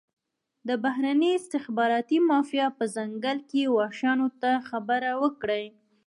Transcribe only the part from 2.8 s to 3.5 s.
ځنګل